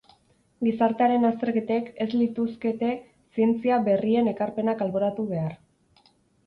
Gizartearen 0.67 1.27
azterketek 1.29 1.91
ez 2.05 2.09
lituzkete 2.23 2.91
zientzia 3.37 3.81
berrien 3.91 4.35
ekarpenak 4.37 4.85
alboratu 4.89 5.33
behar. 5.37 5.57